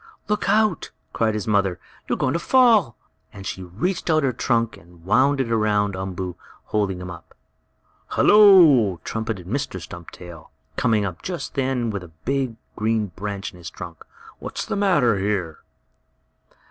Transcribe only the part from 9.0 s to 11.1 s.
trumpeted Mr. Stumptail, coming